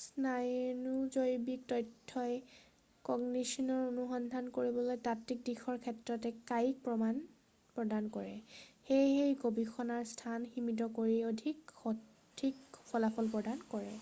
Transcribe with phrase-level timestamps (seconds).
[0.00, 2.34] স্নায়ুজৈৱিক তথ্যই
[3.08, 7.22] কগনিশ্যনৰ অনুসন্ধান কৰিবলৈ তাত্বিক দিশৰ ক্ষেত্ৰত এক কায়িক প্ৰমাণ
[7.78, 13.96] প্ৰদান কৰে সেয়ে ই গৱেষণাৰ স্থান সীমিত কৰি অধিক সঠিক ফলাফল প্ৰদান কৰে